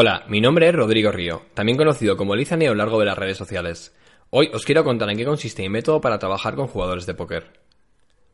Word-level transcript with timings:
Hola, 0.00 0.24
mi 0.28 0.40
nombre 0.40 0.68
es 0.68 0.74
Rodrigo 0.76 1.10
Río, 1.10 1.42
también 1.54 1.76
conocido 1.76 2.16
como 2.16 2.36
Lizane 2.36 2.68
a 2.68 2.70
lo 2.70 2.76
largo 2.76 3.00
de 3.00 3.06
las 3.06 3.18
redes 3.18 3.36
sociales. 3.36 3.92
Hoy 4.30 4.48
os 4.54 4.64
quiero 4.64 4.84
contar 4.84 5.10
en 5.10 5.16
qué 5.16 5.24
consiste 5.24 5.62
mi 5.62 5.70
método 5.70 6.00
para 6.00 6.20
trabajar 6.20 6.54
con 6.54 6.68
jugadores 6.68 7.04
de 7.04 7.14
póker. 7.14 7.58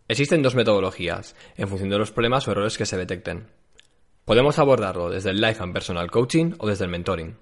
Existen 0.06 0.42
dos 0.42 0.54
metodologías, 0.54 1.34
en 1.56 1.66
función 1.66 1.88
de 1.88 1.96
los 1.96 2.12
problemas 2.12 2.46
o 2.46 2.50
errores 2.50 2.76
que 2.76 2.84
se 2.84 2.98
detecten. 2.98 3.46
Podemos 4.26 4.58
abordarlo 4.58 5.08
desde 5.08 5.30
el 5.30 5.40
Life 5.40 5.62
and 5.62 5.72
Personal 5.72 6.10
Coaching 6.10 6.52
o 6.58 6.68
desde 6.68 6.84
el 6.84 6.90
Mentoring. 6.90 7.38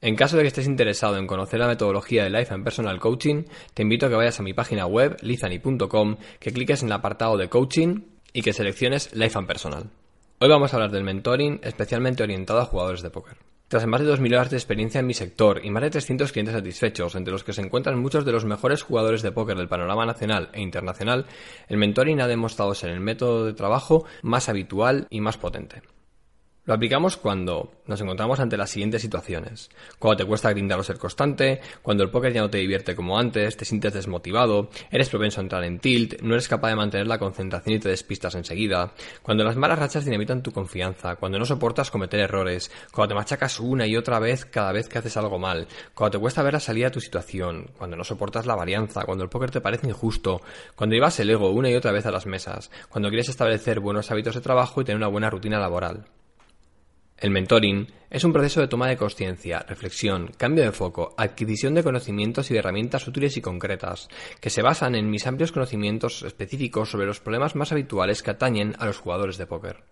En 0.00 0.16
caso 0.16 0.36
de 0.36 0.42
que 0.42 0.48
estés 0.48 0.66
interesado 0.66 1.18
en 1.18 1.28
conocer 1.28 1.60
la 1.60 1.68
metodología 1.68 2.24
de 2.24 2.30
Life 2.30 2.52
and 2.52 2.64
Personal 2.64 2.98
Coaching, 2.98 3.44
te 3.74 3.82
invito 3.82 4.06
a 4.06 4.08
que 4.08 4.16
vayas 4.16 4.40
a 4.40 4.42
mi 4.42 4.54
página 4.54 4.86
web, 4.86 5.16
lizani.com, 5.22 6.16
que 6.40 6.52
cliques 6.52 6.82
en 6.82 6.88
el 6.88 6.94
apartado 6.94 7.36
de 7.36 7.48
Coaching 7.48 8.06
y 8.32 8.42
que 8.42 8.52
selecciones 8.52 9.14
Life 9.14 9.38
and 9.38 9.46
Personal. 9.46 9.90
Hoy 10.38 10.50
vamos 10.50 10.70
a 10.70 10.76
hablar 10.76 10.90
del 10.90 11.02
mentoring 11.02 11.60
especialmente 11.62 12.22
orientado 12.22 12.60
a 12.60 12.66
jugadores 12.66 13.00
de 13.00 13.08
póker. 13.08 13.38
Tras 13.68 13.86
más 13.86 14.02
de 14.02 14.12
2.000 14.12 14.34
horas 14.34 14.50
de 14.50 14.58
experiencia 14.58 14.98
en 14.98 15.06
mi 15.06 15.14
sector 15.14 15.64
y 15.64 15.70
más 15.70 15.82
de 15.82 15.88
300 15.88 16.30
clientes 16.30 16.54
satisfechos, 16.54 17.14
entre 17.14 17.32
los 17.32 17.42
que 17.42 17.54
se 17.54 17.62
encuentran 17.62 17.98
muchos 17.98 18.26
de 18.26 18.32
los 18.32 18.44
mejores 18.44 18.82
jugadores 18.82 19.22
de 19.22 19.32
póker 19.32 19.56
del 19.56 19.66
panorama 19.66 20.04
nacional 20.04 20.50
e 20.52 20.60
internacional, 20.60 21.24
el 21.68 21.78
mentoring 21.78 22.20
ha 22.20 22.26
demostrado 22.26 22.74
ser 22.74 22.90
el 22.90 23.00
método 23.00 23.46
de 23.46 23.54
trabajo 23.54 24.04
más 24.20 24.50
habitual 24.50 25.06
y 25.08 25.22
más 25.22 25.38
potente. 25.38 25.80
Lo 26.66 26.74
aplicamos 26.74 27.16
cuando 27.16 27.70
nos 27.86 28.00
encontramos 28.00 28.40
ante 28.40 28.56
las 28.56 28.70
siguientes 28.70 29.00
situaciones. 29.00 29.70
Cuando 30.00 30.16
te 30.16 30.24
cuesta 30.24 30.50
grindar 30.50 30.80
o 30.80 30.82
ser 30.82 30.98
constante, 30.98 31.60
cuando 31.80 32.02
el 32.02 32.10
póker 32.10 32.32
ya 32.32 32.40
no 32.40 32.50
te 32.50 32.58
divierte 32.58 32.96
como 32.96 33.20
antes, 33.20 33.56
te 33.56 33.64
sientes 33.64 33.94
desmotivado, 33.94 34.68
eres 34.90 35.08
propenso 35.08 35.38
a 35.38 35.44
entrar 35.44 35.62
en 35.62 35.78
tilt, 35.78 36.20
no 36.22 36.34
eres 36.34 36.48
capaz 36.48 36.70
de 36.70 36.74
mantener 36.74 37.06
la 37.06 37.20
concentración 37.20 37.76
y 37.76 37.78
te 37.78 37.88
despistas 37.88 38.34
enseguida, 38.34 38.94
cuando 39.22 39.44
las 39.44 39.54
malas 39.54 39.78
rachas 39.78 40.04
dinamitan 40.04 40.42
tu 40.42 40.50
confianza, 40.50 41.14
cuando 41.14 41.38
no 41.38 41.44
soportas 41.44 41.92
cometer 41.92 42.18
errores, 42.18 42.72
cuando 42.92 43.10
te 43.10 43.18
machacas 43.20 43.60
una 43.60 43.86
y 43.86 43.96
otra 43.96 44.18
vez 44.18 44.44
cada 44.44 44.72
vez 44.72 44.88
que 44.88 44.98
haces 44.98 45.16
algo 45.16 45.38
mal, 45.38 45.68
cuando 45.94 46.18
te 46.18 46.20
cuesta 46.20 46.42
ver 46.42 46.54
la 46.54 46.60
salida 46.60 46.86
de 46.86 46.94
tu 46.94 47.00
situación, 47.00 47.70
cuando 47.78 47.96
no 47.96 48.02
soportas 48.02 48.44
la 48.44 48.56
varianza, 48.56 49.04
cuando 49.04 49.22
el 49.22 49.30
póker 49.30 49.52
te 49.52 49.60
parece 49.60 49.86
injusto, 49.86 50.40
cuando 50.74 50.96
llevas 50.96 51.20
el 51.20 51.30
ego 51.30 51.48
una 51.50 51.70
y 51.70 51.76
otra 51.76 51.92
vez 51.92 52.06
a 52.06 52.10
las 52.10 52.26
mesas, 52.26 52.72
cuando 52.88 53.08
quieres 53.08 53.28
establecer 53.28 53.78
buenos 53.78 54.10
hábitos 54.10 54.34
de 54.34 54.40
trabajo 54.40 54.80
y 54.80 54.84
tener 54.84 54.96
una 54.96 55.06
buena 55.06 55.30
rutina 55.30 55.60
laboral. 55.60 56.06
El 57.18 57.30
mentoring 57.30 57.86
es 58.10 58.24
un 58.24 58.32
proceso 58.34 58.60
de 58.60 58.68
toma 58.68 58.88
de 58.88 58.98
conciencia, 58.98 59.64
reflexión, 59.66 60.32
cambio 60.36 60.64
de 60.64 60.72
foco, 60.72 61.14
adquisición 61.16 61.74
de 61.74 61.82
conocimientos 61.82 62.50
y 62.50 62.54
de 62.54 62.60
herramientas 62.60 63.08
útiles 63.08 63.38
y 63.38 63.40
concretas, 63.40 64.08
que 64.38 64.50
se 64.50 64.60
basan 64.60 64.94
en 64.94 65.08
mis 65.08 65.26
amplios 65.26 65.50
conocimientos 65.50 66.22
específicos 66.22 66.90
sobre 66.90 67.06
los 67.06 67.20
problemas 67.20 67.56
más 67.56 67.72
habituales 67.72 68.22
que 68.22 68.32
atañen 68.32 68.74
a 68.78 68.84
los 68.84 68.98
jugadores 68.98 69.38
de 69.38 69.46
póker. 69.46 69.84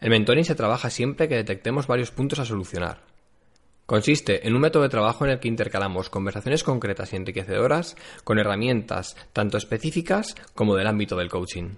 El 0.00 0.10
mentoring 0.10 0.44
se 0.44 0.54
trabaja 0.54 0.90
siempre 0.90 1.28
que 1.28 1.36
detectemos 1.36 1.86
varios 1.86 2.10
puntos 2.10 2.38
a 2.40 2.44
solucionar. 2.44 3.04
Consiste 3.86 4.46
en 4.46 4.54
un 4.54 4.60
método 4.60 4.82
de 4.82 4.88
trabajo 4.90 5.24
en 5.24 5.32
el 5.32 5.40
que 5.40 5.48
intercalamos 5.48 6.10
conversaciones 6.10 6.62
concretas 6.62 7.12
y 7.12 7.16
enriquecedoras 7.16 7.96
con 8.22 8.38
herramientas 8.38 9.16
tanto 9.32 9.56
específicas 9.56 10.36
como 10.54 10.76
del 10.76 10.86
ámbito 10.86 11.16
del 11.16 11.30
coaching. 11.30 11.76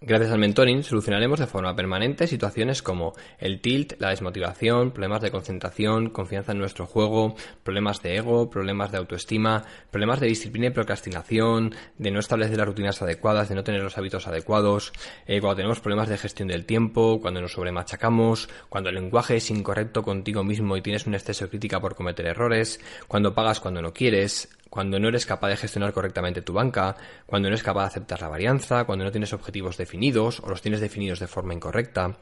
Gracias 0.00 0.30
al 0.30 0.38
mentoring 0.38 0.84
solucionaremos 0.84 1.40
de 1.40 1.48
forma 1.48 1.74
permanente 1.74 2.28
situaciones 2.28 2.82
como 2.82 3.14
el 3.40 3.60
tilt, 3.60 3.94
la 3.98 4.10
desmotivación, 4.10 4.92
problemas 4.92 5.22
de 5.22 5.32
concentración, 5.32 6.10
confianza 6.10 6.52
en 6.52 6.58
nuestro 6.58 6.86
juego, 6.86 7.34
problemas 7.64 8.00
de 8.00 8.14
ego, 8.14 8.48
problemas 8.48 8.92
de 8.92 8.98
autoestima, 8.98 9.64
problemas 9.90 10.20
de 10.20 10.28
disciplina 10.28 10.68
y 10.68 10.70
procrastinación, 10.70 11.74
de 11.98 12.12
no 12.12 12.20
establecer 12.20 12.56
las 12.56 12.68
rutinas 12.68 13.02
adecuadas, 13.02 13.48
de 13.48 13.56
no 13.56 13.64
tener 13.64 13.82
los 13.82 13.98
hábitos 13.98 14.28
adecuados, 14.28 14.92
eh, 15.26 15.40
cuando 15.40 15.56
tenemos 15.56 15.80
problemas 15.80 16.08
de 16.08 16.16
gestión 16.16 16.46
del 16.46 16.64
tiempo, 16.64 17.18
cuando 17.20 17.40
nos 17.40 17.54
sobremachacamos, 17.54 18.48
cuando 18.68 18.90
el 18.90 18.94
lenguaje 18.94 19.34
es 19.34 19.50
incorrecto 19.50 20.04
contigo 20.04 20.44
mismo 20.44 20.76
y 20.76 20.80
tienes 20.80 21.08
un 21.08 21.14
exceso 21.14 21.46
de 21.46 21.50
crítica 21.50 21.80
por 21.80 21.96
cometer 21.96 22.26
errores, 22.26 22.78
cuando 23.08 23.34
pagas 23.34 23.58
cuando 23.58 23.82
no 23.82 23.92
quieres, 23.92 24.48
cuando 24.70 24.98
no 24.98 25.08
eres 25.08 25.26
capaz 25.26 25.48
de 25.48 25.56
gestionar 25.56 25.92
correctamente 25.92 26.42
tu 26.42 26.52
banca, 26.52 26.96
cuando 27.26 27.48
no 27.48 27.54
eres 27.54 27.62
capaz 27.62 27.82
de 27.82 27.86
aceptar 27.88 28.20
la 28.20 28.28
varianza, 28.28 28.84
cuando 28.84 29.04
no 29.04 29.10
tienes 29.10 29.32
objetivos 29.32 29.76
definidos 29.76 30.40
o 30.40 30.48
los 30.48 30.62
tienes 30.62 30.80
definidos 30.80 31.20
de 31.20 31.26
forma 31.26 31.54
incorrecta. 31.54 32.16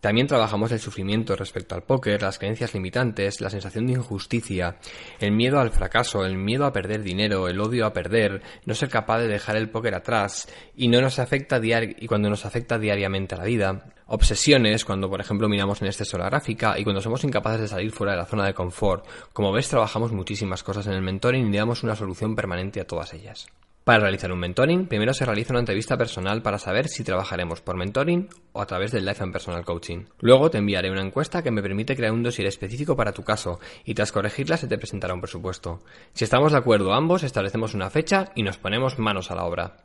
También 0.00 0.28
trabajamos 0.28 0.70
el 0.70 0.78
sufrimiento 0.78 1.34
respecto 1.34 1.74
al 1.74 1.82
póker, 1.82 2.22
las 2.22 2.38
creencias 2.38 2.72
limitantes, 2.72 3.40
la 3.40 3.50
sensación 3.50 3.86
de 3.86 3.94
injusticia, 3.94 4.76
el 5.18 5.32
miedo 5.32 5.58
al 5.58 5.70
fracaso, 5.70 6.24
el 6.24 6.36
miedo 6.36 6.66
a 6.66 6.72
perder 6.72 7.02
dinero, 7.02 7.48
el 7.48 7.60
odio 7.60 7.84
a 7.84 7.92
perder, 7.92 8.42
no 8.64 8.74
ser 8.74 8.90
capaz 8.90 9.18
de 9.18 9.26
dejar 9.26 9.56
el 9.56 9.70
póker 9.70 9.96
atrás 9.96 10.48
y 10.76 10.86
no 10.86 11.00
nos 11.00 11.18
afecta 11.18 11.60
y 11.60 12.06
cuando 12.06 12.30
nos 12.30 12.46
afecta 12.46 12.78
diariamente 12.78 13.34
a 13.34 13.38
la 13.38 13.44
vida, 13.44 13.92
obsesiones 14.06 14.84
cuando 14.84 15.10
por 15.10 15.20
ejemplo 15.20 15.48
miramos 15.48 15.82
en 15.82 15.88
exceso 15.88 16.16
la 16.16 16.26
gráfica 16.26 16.78
y 16.78 16.84
cuando 16.84 17.00
somos 17.00 17.24
incapaces 17.24 17.62
de 17.62 17.68
salir 17.68 17.90
fuera 17.90 18.12
de 18.12 18.18
la 18.18 18.26
zona 18.26 18.46
de 18.46 18.54
confort. 18.54 19.04
Como 19.32 19.52
ves, 19.52 19.68
trabajamos 19.68 20.12
muchísimas 20.12 20.62
cosas 20.62 20.86
en 20.86 20.92
el 20.92 21.02
mentoring 21.02 21.48
y 21.48 21.50
le 21.50 21.58
damos 21.58 21.82
una 21.82 21.96
solución 21.96 22.36
permanente 22.36 22.80
a 22.80 22.86
todas 22.86 23.12
ellas. 23.14 23.48
Para 23.88 24.00
realizar 24.00 24.30
un 24.30 24.38
mentoring, 24.38 24.86
primero 24.86 25.14
se 25.14 25.24
realiza 25.24 25.54
una 25.54 25.60
entrevista 25.60 25.96
personal 25.96 26.42
para 26.42 26.58
saber 26.58 26.88
si 26.88 27.04
trabajaremos 27.04 27.62
por 27.62 27.78
mentoring 27.78 28.28
o 28.52 28.60
a 28.60 28.66
través 28.66 28.92
del 28.92 29.06
Life 29.06 29.24
and 29.24 29.32
Personal 29.32 29.64
Coaching. 29.64 30.04
Luego 30.20 30.50
te 30.50 30.58
enviaré 30.58 30.90
una 30.90 31.00
encuesta 31.00 31.42
que 31.42 31.50
me 31.50 31.62
permite 31.62 31.96
crear 31.96 32.12
un 32.12 32.22
dossier 32.22 32.46
específico 32.46 32.96
para 32.96 33.14
tu 33.14 33.22
caso 33.24 33.60
y 33.86 33.94
tras 33.94 34.12
corregirla 34.12 34.58
se 34.58 34.68
te 34.68 34.76
presentará 34.76 35.14
un 35.14 35.22
presupuesto. 35.22 35.80
Si 36.12 36.24
estamos 36.24 36.52
de 36.52 36.58
acuerdo 36.58 36.92
ambos, 36.92 37.22
establecemos 37.22 37.72
una 37.72 37.88
fecha 37.88 38.30
y 38.34 38.42
nos 38.42 38.58
ponemos 38.58 38.98
manos 38.98 39.30
a 39.30 39.36
la 39.36 39.44
obra. 39.44 39.78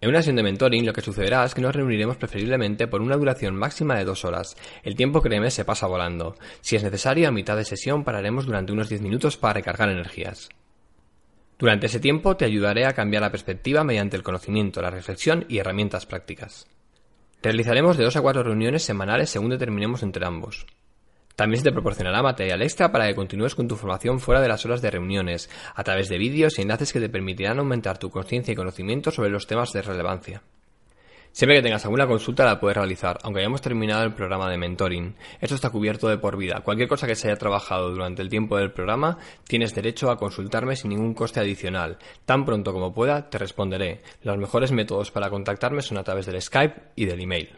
En 0.00 0.08
una 0.08 0.18
sesión 0.18 0.34
de 0.34 0.42
mentoring 0.42 0.84
lo 0.84 0.92
que 0.92 1.00
sucederá 1.00 1.44
es 1.44 1.54
que 1.54 1.62
nos 1.62 1.76
reuniremos 1.76 2.16
preferiblemente 2.16 2.88
por 2.88 3.00
una 3.00 3.16
duración 3.16 3.54
máxima 3.54 3.94
de 3.94 4.06
dos 4.06 4.24
horas. 4.24 4.56
El 4.82 4.96
tiempo 4.96 5.22
créeme 5.22 5.52
se 5.52 5.64
pasa 5.64 5.86
volando. 5.86 6.34
Si 6.62 6.74
es 6.74 6.82
necesario, 6.82 7.28
a 7.28 7.30
mitad 7.30 7.56
de 7.56 7.64
sesión 7.64 8.02
pararemos 8.02 8.44
durante 8.44 8.72
unos 8.72 8.88
10 8.88 9.02
minutos 9.02 9.36
para 9.36 9.54
recargar 9.54 9.88
energías. 9.88 10.48
Durante 11.58 11.86
ese 11.86 12.00
tiempo 12.00 12.36
te 12.36 12.44
ayudaré 12.44 12.84
a 12.84 12.92
cambiar 12.92 13.22
la 13.22 13.30
perspectiva 13.30 13.82
mediante 13.82 14.16
el 14.16 14.22
conocimiento, 14.22 14.82
la 14.82 14.90
reflexión 14.90 15.46
y 15.48 15.58
herramientas 15.58 16.04
prácticas. 16.04 16.66
Realizaremos 17.42 17.96
de 17.96 18.04
dos 18.04 18.16
a 18.16 18.20
cuatro 18.20 18.42
reuniones 18.42 18.82
semanales 18.82 19.30
según 19.30 19.50
determinemos 19.50 20.02
entre 20.02 20.26
ambos. 20.26 20.66
También 21.34 21.58
se 21.58 21.64
te 21.64 21.72
proporcionará 21.72 22.22
material 22.22 22.62
extra 22.62 22.92
para 22.92 23.06
que 23.06 23.14
continúes 23.14 23.54
con 23.54 23.68
tu 23.68 23.76
formación 23.76 24.20
fuera 24.20 24.40
de 24.40 24.48
las 24.48 24.64
horas 24.64 24.82
de 24.82 24.90
reuniones, 24.90 25.50
a 25.74 25.84
través 25.84 26.08
de 26.08 26.18
vídeos 26.18 26.58
y 26.58 26.62
enlaces 26.62 26.92
que 26.92 27.00
te 27.00 27.10
permitirán 27.10 27.58
aumentar 27.58 27.98
tu 27.98 28.10
conciencia 28.10 28.52
y 28.52 28.56
conocimiento 28.56 29.10
sobre 29.10 29.30
los 29.30 29.46
temas 29.46 29.72
de 29.72 29.82
relevancia. 29.82 30.42
Siempre 31.36 31.58
que 31.58 31.62
tengas 31.62 31.84
alguna 31.84 32.06
consulta 32.06 32.46
la 32.46 32.58
puedes 32.58 32.78
realizar, 32.78 33.18
aunque 33.22 33.40
hayamos 33.40 33.60
terminado 33.60 34.04
el 34.04 34.14
programa 34.14 34.50
de 34.50 34.56
mentoring. 34.56 35.14
Esto 35.38 35.54
está 35.54 35.68
cubierto 35.68 36.08
de 36.08 36.16
por 36.16 36.38
vida. 36.38 36.62
Cualquier 36.64 36.88
cosa 36.88 37.06
que 37.06 37.14
se 37.14 37.28
haya 37.28 37.36
trabajado 37.36 37.90
durante 37.90 38.22
el 38.22 38.30
tiempo 38.30 38.56
del 38.56 38.72
programa, 38.72 39.18
tienes 39.46 39.74
derecho 39.74 40.10
a 40.10 40.16
consultarme 40.16 40.76
sin 40.76 40.92
ningún 40.92 41.12
coste 41.12 41.40
adicional. 41.40 41.98
Tan 42.24 42.46
pronto 42.46 42.72
como 42.72 42.94
pueda, 42.94 43.28
te 43.28 43.36
responderé. 43.36 44.00
Los 44.22 44.38
mejores 44.38 44.72
métodos 44.72 45.10
para 45.10 45.28
contactarme 45.28 45.82
son 45.82 45.98
a 45.98 46.04
través 46.04 46.24
del 46.24 46.40
Skype 46.40 46.92
y 46.96 47.04
del 47.04 47.20
email. 47.20 47.50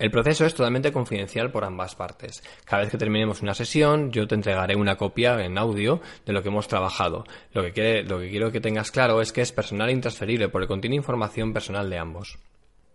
El 0.00 0.10
proceso 0.10 0.44
es 0.44 0.52
totalmente 0.52 0.90
confidencial 0.90 1.52
por 1.52 1.64
ambas 1.64 1.94
partes. 1.94 2.42
Cada 2.64 2.82
vez 2.82 2.90
que 2.90 2.98
terminemos 2.98 3.42
una 3.42 3.54
sesión, 3.54 4.10
yo 4.10 4.26
te 4.26 4.34
entregaré 4.34 4.74
una 4.74 4.96
copia 4.96 5.42
en 5.44 5.56
audio 5.56 6.00
de 6.26 6.32
lo 6.32 6.42
que 6.42 6.48
hemos 6.48 6.66
trabajado. 6.66 7.24
Lo 7.52 7.62
que, 7.62 7.72
quiero 7.72 8.50
que 8.50 8.60
tengas 8.60 8.90
claro 8.90 9.20
es 9.20 9.32
que 9.32 9.42
es 9.42 9.52
personal 9.52 9.88
e 9.88 9.92
intransferible 9.92 10.48
porque 10.48 10.66
contiene 10.66 10.96
información 10.96 11.52
personal 11.52 11.88
de 11.88 11.98
ambos. 11.98 12.38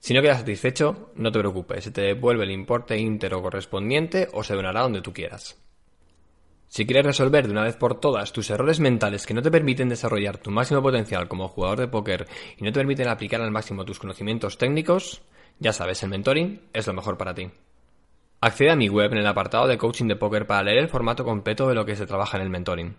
Si 0.01 0.15
no 0.15 0.23
quedas 0.23 0.39
satisfecho, 0.39 1.11
no 1.13 1.31
te 1.31 1.37
preocupes, 1.37 1.83
se 1.83 1.91
te 1.91 2.01
devuelve 2.01 2.43
el 2.43 2.49
importe 2.49 2.97
íntero 2.97 3.39
correspondiente 3.43 4.29
o 4.33 4.43
se 4.43 4.55
donará 4.55 4.81
donde 4.81 5.03
tú 5.03 5.13
quieras. 5.13 5.61
Si 6.67 6.87
quieres 6.87 7.05
resolver 7.05 7.45
de 7.45 7.51
una 7.51 7.65
vez 7.65 7.75
por 7.75 7.99
todas 7.99 8.33
tus 8.33 8.49
errores 8.49 8.79
mentales 8.79 9.27
que 9.27 9.35
no 9.35 9.43
te 9.43 9.51
permiten 9.51 9.89
desarrollar 9.89 10.39
tu 10.39 10.49
máximo 10.49 10.81
potencial 10.81 11.27
como 11.27 11.47
jugador 11.47 11.79
de 11.79 11.87
póker 11.87 12.27
y 12.57 12.63
no 12.63 12.71
te 12.71 12.79
permiten 12.79 13.09
aplicar 13.09 13.41
al 13.41 13.51
máximo 13.51 13.85
tus 13.85 13.99
conocimientos 13.99 14.57
técnicos, 14.57 15.21
ya 15.59 15.71
sabes, 15.71 16.01
el 16.01 16.09
mentoring 16.09 16.61
es 16.73 16.87
lo 16.87 16.93
mejor 16.93 17.19
para 17.19 17.35
ti. 17.35 17.51
Accede 18.39 18.71
a 18.71 18.75
mi 18.75 18.89
web 18.89 19.11
en 19.11 19.19
el 19.19 19.27
apartado 19.27 19.67
de 19.67 19.77
coaching 19.77 20.07
de 20.07 20.15
póker 20.15 20.47
para 20.47 20.63
leer 20.63 20.79
el 20.79 20.89
formato 20.89 21.23
completo 21.23 21.67
de 21.67 21.75
lo 21.75 21.85
que 21.85 21.95
se 21.95 22.07
trabaja 22.07 22.37
en 22.37 22.43
el 22.43 22.49
mentoring. 22.49 22.95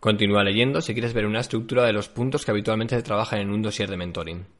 Continúa 0.00 0.44
leyendo 0.44 0.82
si 0.82 0.92
quieres 0.92 1.14
ver 1.14 1.24
una 1.24 1.40
estructura 1.40 1.84
de 1.84 1.94
los 1.94 2.10
puntos 2.10 2.44
que 2.44 2.50
habitualmente 2.50 2.94
se 2.94 3.02
trabajan 3.02 3.40
en 3.40 3.50
un 3.50 3.62
dossier 3.62 3.88
de 3.88 3.96
mentoring. 3.96 4.58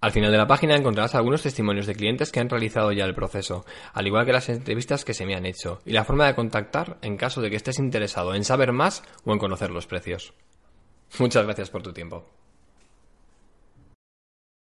Al 0.00 0.12
final 0.12 0.32
de 0.32 0.38
la 0.38 0.46
página 0.46 0.76
encontrarás 0.76 1.14
algunos 1.14 1.42
testimonios 1.42 1.86
de 1.86 1.94
clientes 1.94 2.32
que 2.32 2.40
han 2.40 2.48
realizado 2.48 2.90
ya 2.90 3.04
el 3.04 3.14
proceso, 3.14 3.66
al 3.92 4.06
igual 4.06 4.24
que 4.24 4.32
las 4.32 4.48
entrevistas 4.48 5.04
que 5.04 5.12
se 5.12 5.26
me 5.26 5.34
han 5.34 5.44
hecho, 5.44 5.82
y 5.84 5.92
la 5.92 6.04
forma 6.04 6.26
de 6.26 6.34
contactar 6.34 6.96
en 7.02 7.18
caso 7.18 7.42
de 7.42 7.50
que 7.50 7.56
estés 7.56 7.78
interesado 7.78 8.34
en 8.34 8.44
saber 8.44 8.72
más 8.72 9.02
o 9.24 9.32
en 9.32 9.38
conocer 9.38 9.70
los 9.70 9.86
precios. 9.86 10.32
Muchas 11.18 11.44
gracias 11.44 11.68
por 11.68 11.82
tu 11.82 11.92
tiempo. 11.92 12.24